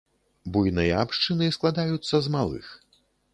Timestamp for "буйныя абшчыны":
0.53-1.51